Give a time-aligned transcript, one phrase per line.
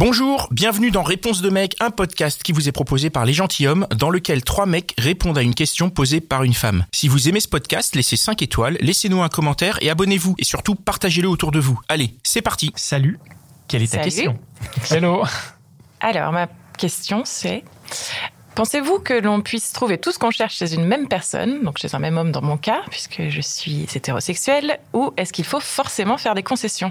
[0.00, 3.86] Bonjour, bienvenue dans Réponse de mec, un podcast qui vous est proposé par les gentilshommes,
[3.94, 6.86] dans lequel trois mecs répondent à une question posée par une femme.
[6.90, 10.36] Si vous aimez ce podcast, laissez 5 étoiles, laissez-nous un commentaire et abonnez-vous.
[10.38, 11.78] Et surtout, partagez-le autour de vous.
[11.90, 13.20] Allez, c'est parti Salut,
[13.68, 14.04] quelle est ta Salut.
[14.04, 14.38] question?
[14.90, 15.22] Hello.
[16.00, 16.48] Alors, ma
[16.78, 17.62] question, c'est
[18.54, 21.94] Pensez-vous que l'on puisse trouver tout ce qu'on cherche chez une même personne, donc chez
[21.94, 26.16] un même homme dans mon cas, puisque je suis hétérosexuelle, ou est-ce qu'il faut forcément
[26.16, 26.90] faire des concessions?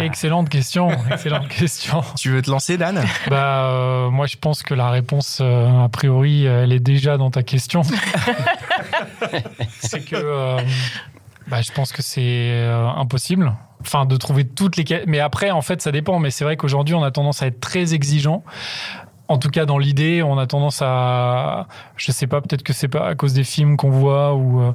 [0.00, 0.90] Excellente question.
[1.10, 2.02] Excellente question.
[2.16, 3.02] Tu veux te lancer, Dan?
[3.28, 7.30] Bah, euh, moi, je pense que la réponse, euh, a priori, elle est déjà dans
[7.30, 7.82] ta question.
[9.80, 10.60] c'est que, euh,
[11.48, 13.52] bah, je pense que c'est euh, impossible.
[13.80, 14.84] Enfin, de trouver toutes les.
[15.06, 16.18] Mais après, en fait, ça dépend.
[16.18, 18.44] Mais c'est vrai qu'aujourd'hui, on a tendance à être très exigeant.
[19.30, 22.88] En tout cas, dans l'idée, on a tendance à, je sais pas, peut-être que c'est
[22.88, 24.72] pas à cause des films qu'on voit ou euh,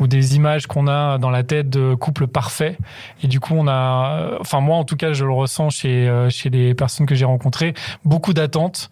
[0.00, 2.76] ou des images qu'on a dans la tête de couples parfaits.
[3.22, 6.28] Et du coup, on a, enfin moi en tout cas, je le ressens chez euh,
[6.28, 7.72] chez les personnes que j'ai rencontrées,
[8.04, 8.90] beaucoup d'attentes.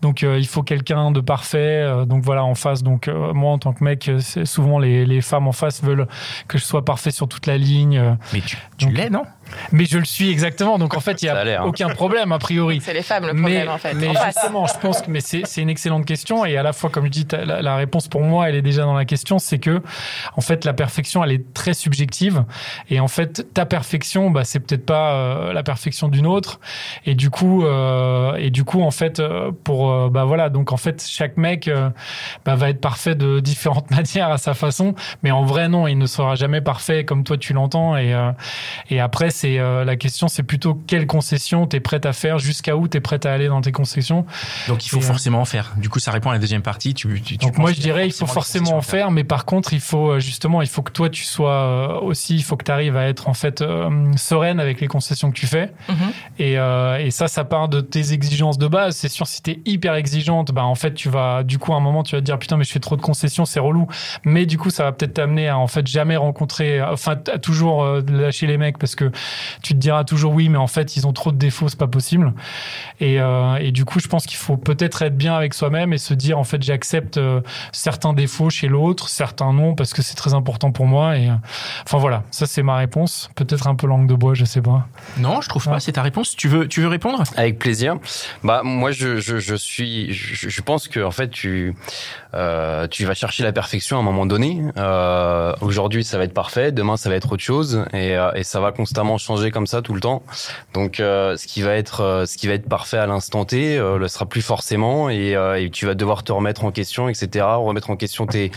[0.00, 2.06] Donc euh, il faut quelqu'un de parfait.
[2.06, 2.82] donc voilà en face.
[2.82, 6.08] Donc moi en tant que mec, c'est souvent les les femmes en face veulent
[6.48, 8.16] que je sois parfait sur toute la ligne.
[8.32, 9.24] Mais tu, tu l'es, non?
[9.72, 10.78] Mais je le suis exactement.
[10.78, 11.64] Donc en fait, il y Ça a hein.
[11.64, 12.80] aucun problème a priori.
[12.82, 13.94] C'est les femmes le problème, Mais, en fait.
[13.94, 16.72] mais en justement, je pense que mais c'est c'est une excellente question et à la
[16.72, 19.38] fois, comme je dis, la, la réponse pour moi, elle est déjà dans la question,
[19.38, 19.82] c'est que
[20.36, 22.44] en fait, la perfection, elle est très subjective
[22.90, 26.60] et en fait, ta perfection, bah, c'est peut-être pas euh, la perfection d'une autre
[27.04, 30.72] et du coup, euh, et du coup, en fait, euh, pour euh, bah voilà, donc
[30.72, 31.90] en fait, chaque mec euh,
[32.44, 35.96] bah, va être parfait de différentes manières à sa façon, mais en vrai, non, il
[35.98, 38.30] ne sera jamais parfait comme toi tu l'entends et euh,
[38.90, 42.38] et après, c'est euh, la question, c'est plutôt quelles concessions tu es prête à faire,
[42.38, 44.26] jusqu'à où tu es prête à aller dans tes concessions.
[44.68, 45.74] Donc il faut Et, euh, forcément en faire.
[45.76, 46.94] Du coup, ça répond à la deuxième partie.
[46.94, 50.10] Tu, Donc moi, je dirais, il faut forcément en faire, mais par contre, il faut
[50.10, 52.96] euh, justement, il faut que toi, tu sois euh, aussi, il faut que tu arrives
[52.96, 55.72] à être en fait euh, sereine avec les concessions que tu fais.
[55.88, 55.96] Mhm.
[56.38, 58.96] Et, euh, et ça, ça part de tes exigences de base.
[58.96, 61.76] C'est sûr, si tu es hyper exigeante, bah, en fait, tu vas, du coup, à
[61.76, 63.86] un moment, tu vas te dire, putain, mais je fais trop de concessions, c'est relou.
[64.24, 67.84] Mais du coup, ça va peut-être t'amener à, en fait, jamais rencontrer, enfin, à toujours
[67.84, 69.10] euh, lâcher les mecs parce que
[69.62, 71.86] tu te diras toujours oui, mais en fait, ils ont trop de défauts, c'est pas
[71.86, 72.32] possible.
[73.00, 75.98] Et, euh, et du coup, je pense qu'il faut peut-être être bien avec soi-même et
[75.98, 77.40] se dire, en fait, j'accepte euh,
[77.72, 81.16] certains défauts chez l'autre, certains non, parce que c'est très important pour moi.
[81.16, 81.34] Et, euh,
[81.84, 83.30] enfin, voilà, ça, c'est ma réponse.
[83.34, 84.86] Peut-être un peu langue de bois, je sais pas.
[85.18, 85.80] Non, je trouve pas.
[85.80, 86.36] C'est ta réponse.
[86.36, 87.22] Tu veux, tu veux répondre?
[87.36, 87.96] Avec plaisir.
[88.42, 91.74] Bah moi je, je, je suis je, je pense que en fait tu
[92.34, 94.62] euh, tu vas chercher la perfection à un moment donné.
[94.76, 98.42] Euh, Aujourd'hui ça va être parfait, demain ça va être autre chose et, euh, et
[98.44, 100.22] ça va constamment changer comme ça tout le temps.
[100.74, 103.76] Donc euh, ce qui va être euh, ce qui va être parfait à l'instant T
[103.76, 105.36] euh, le sera plus forcément et,
[105.72, 107.44] tu vas devoir te remettre en question etc.
[107.58, 108.50] Remettre en question tes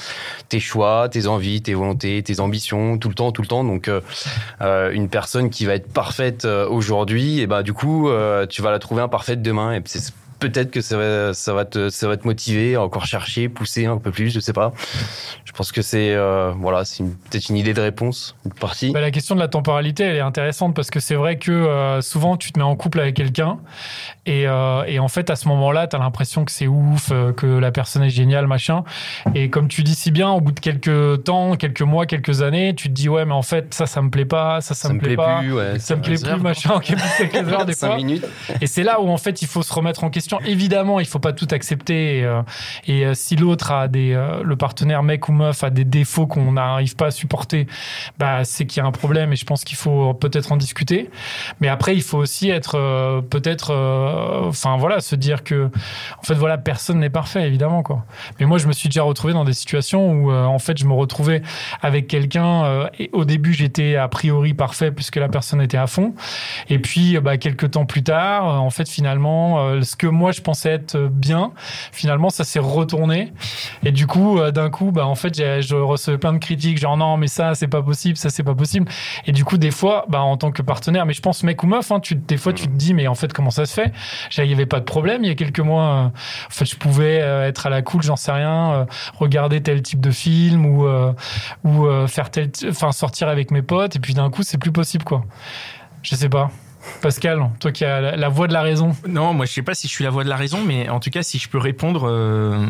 [0.47, 3.63] tes choix, tes envies, tes volontés, tes ambitions tout le temps tout le temps.
[3.63, 3.89] Donc
[4.59, 8.09] une personne qui va être parfaite aujourd'hui, et ben du coup,
[8.49, 9.73] tu vas la trouver imparfaite demain.
[9.73, 13.05] Et c'est peut-être que ça va, ça va te, ça va te motiver à encore
[13.05, 14.73] chercher, pousser un peu plus, je sais pas.
[15.45, 18.91] Je pense que c'est, euh, voilà, c'est peut-être une idée de réponse, une partie.
[18.91, 22.01] Bah, la question de la temporalité, elle est intéressante parce que c'est vrai que euh,
[22.01, 23.57] souvent tu te mets en couple avec quelqu'un
[24.25, 27.45] et, euh, et en fait à ce moment-là, tu as l'impression que c'est ouf, que
[27.45, 28.83] la personne est géniale, machin.
[29.35, 32.73] Et comme tu dis si bien, au bout de quelques temps, quelques mois, quelques années,
[32.75, 34.93] tu te dis ouais, mais en fait ça, ça me plaît pas, ça, ça, ça
[34.93, 35.39] me plaît pas.
[35.39, 35.79] plus, ouais.
[35.79, 37.97] Ça me plaît plus, machin, quelques heures des fois.
[37.97, 38.25] minutes.
[38.61, 40.28] Et c'est là où en fait il faut se remettre en question.
[40.45, 42.19] Évidemment, il faut pas tout accepter.
[42.19, 42.41] Et, euh,
[42.89, 46.53] euh, si l'autre a des, euh, le partenaire mec ou meuf a des défauts qu'on
[46.53, 47.67] n'arrive pas à supporter,
[48.17, 49.33] bah c'est qu'il y a un problème.
[49.33, 51.09] Et je pense qu'il faut peut-être en discuter.
[51.59, 53.73] Mais après, il faut aussi être peut-être,
[54.47, 55.69] enfin voilà, se dire que
[56.19, 58.05] en fait voilà, personne n'est parfait évidemment quoi.
[58.39, 60.93] Mais moi, je me suis déjà retrouvé dans des situations où en fait je me
[60.93, 61.41] retrouvais
[61.81, 66.13] avec quelqu'un au début j'étais a priori parfait puisque la personne était à fond.
[66.69, 70.97] Et puis, bah, quelques temps plus tard, en fait, finalement, ce que je pensais être
[70.97, 71.51] bien,
[71.91, 73.33] finalement ça s'est retourné.
[73.83, 76.97] Et du coup, euh, d'un coup, bah en fait, je recevais plein de critiques, genre
[76.97, 78.87] non, mais ça c'est pas possible, ça c'est pas possible.
[79.25, 81.67] Et du coup, des fois, bah en tant que partenaire, mais je pense mec ou
[81.67, 83.91] meuf, hein, tu, des fois tu te dis, mais en fait comment ça se fait?
[84.37, 85.83] Il y avait pas de problème il y a quelques mois.
[85.83, 88.87] Euh, en fait, je pouvais euh, être à la cool, j'en sais rien,
[89.17, 90.87] regarder tel type de film ou
[91.63, 93.95] ou faire tel, enfin sortir avec mes potes.
[93.95, 95.23] Et puis d'un coup, c'est plus possible quoi.
[96.03, 96.49] Je sais pas.
[97.01, 98.95] Pascal, toi qui as la, voix de la raison.
[99.07, 100.99] Non, moi je sais pas si je suis la voix de la raison, mais en
[100.99, 102.65] tout cas, si je peux répondre euh,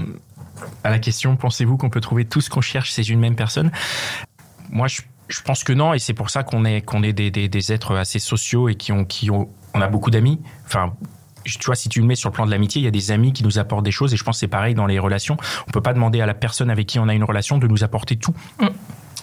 [0.83, 3.71] à la question, pensez-vous qu'on peut trouver tout ce qu'on cherche chez une même personne?
[4.69, 7.71] Moi, je, pense que non, et c'est pour ça qu'on est qu'on est des, des,
[7.71, 10.39] êtres assez sociaux et qui ont qui ont on a beaucoup d'amis.
[10.65, 10.93] Enfin,
[11.43, 13.11] tu vois, si tu le mets sur le plan de l'amitié, il y a des
[13.11, 15.37] amis qui nous apportent des choses, et je pense que c'est pareil dans les relations.
[15.67, 17.83] On peut pas demander à la personne avec qui on a une relation de nous
[17.83, 18.33] apporter tout.
[18.59, 18.67] Mm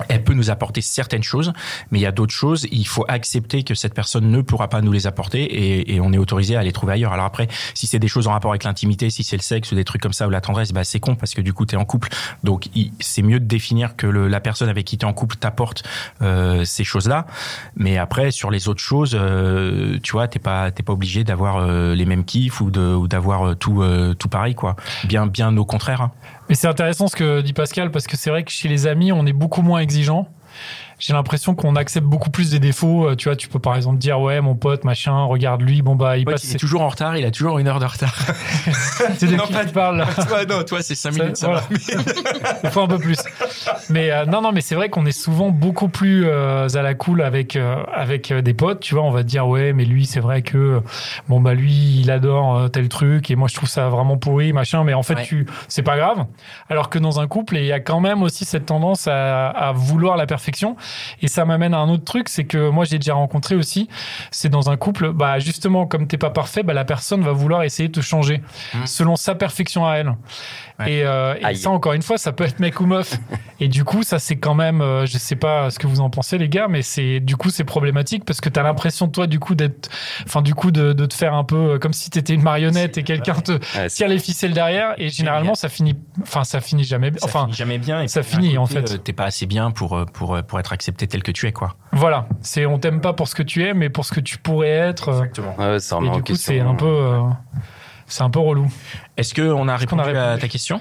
[0.08, 1.52] elle peut nous apporter certaines choses,
[1.90, 2.66] mais il y a d'autres choses.
[2.70, 6.18] Il faut accepter que cette personne ne pourra pas nous les apporter et, on est
[6.18, 7.12] autorisé à les trouver ailleurs.
[7.12, 9.74] Alors après, si c'est des choses en rapport avec l'intimité, si c'est le sexe ou
[9.74, 11.74] des trucs comme ça ou la tendresse, bah c'est con parce que du coup tu
[11.74, 12.08] es en couple.
[12.44, 12.68] Donc
[13.00, 15.84] c'est mieux de définir que la personne avec qui tu es en couple t'apporte
[16.22, 17.26] euh, ces choses-là.
[17.76, 21.56] Mais après sur les autres choses, euh, tu vois, t'es pas t'es pas obligé d'avoir
[21.56, 23.82] euh, les mêmes kiffs ou d'avoir tout
[24.18, 24.76] tout pareil quoi.
[25.04, 26.02] Bien bien au contraire.
[26.02, 26.12] Hein.
[26.48, 29.10] Mais c'est intéressant ce que dit Pascal parce que c'est vrai que chez les amis,
[29.10, 30.26] on est beaucoup moins exigeant
[30.98, 33.08] j'ai l'impression qu'on accepte beaucoup plus des défauts.
[33.08, 35.94] Euh, tu vois, tu peux par exemple dire ouais mon pote machin, regarde lui, bon
[35.94, 36.44] bah il passe.
[36.44, 38.14] Il est toujours en retard, il a toujours une heure de retard.
[39.18, 41.36] c'est de qui tu parles là Toi non, toi c'est 5 minutes.
[41.36, 41.62] Ça,
[42.64, 43.18] Il faut un peu plus.
[43.90, 46.94] Mais euh, non non, mais c'est vrai qu'on est souvent beaucoup plus euh, à la
[46.94, 47.58] cool avec
[47.92, 48.80] avec des potes.
[48.80, 50.80] Tu vois, on va dire ouais mais lui c'est vrai que
[51.28, 54.82] bon bah lui il adore tel truc et moi je trouve ça vraiment pourri machin.
[54.84, 56.24] Mais en fait tu c'est pas grave.
[56.70, 59.72] Alors que dans un couple il y a quand même aussi cette tendance à, à
[59.72, 60.76] vouloir la perfection
[61.22, 63.88] et ça m'amène à un autre truc, c'est que moi j'ai déjà rencontré aussi,
[64.30, 67.62] c'est dans un couple, bah justement comme t'es pas parfait, bah la personne va vouloir
[67.62, 68.38] essayer de te changer
[68.74, 68.86] mmh.
[68.86, 70.14] selon sa perfection à elle.
[70.84, 73.16] Et, euh, et ça encore une fois, ça peut être mec ou meuf.
[73.60, 76.10] et du coup, ça c'est quand même, euh, je sais pas ce que vous en
[76.10, 79.38] pensez les gars, mais c'est du coup c'est problématique parce que t'as l'impression toi du
[79.38, 79.88] coup d'être,
[80.24, 82.98] enfin du coup de, de, te faire un peu euh, comme si t'étais une marionnette
[82.98, 87.10] et quelqu'un te tire les ficelles derrière et généralement ça finit, enfin ça finit jamais,
[87.16, 88.02] ça enfin finit jamais bien.
[88.02, 89.02] Et ça finit en fait.
[89.02, 91.74] T'es pas assez bien pour pour pour être accepté tel que tu es quoi.
[91.92, 94.38] Voilà, c'est on t'aime pas pour ce que tu es, mais pour ce que tu
[94.38, 95.08] pourrais être.
[95.08, 95.56] Exactement.
[95.58, 97.20] Ouais, ça et du coup c'est un peu
[98.06, 98.70] c'est un peu relou.
[99.16, 100.80] Est-ce qu'on a répondu à ta question?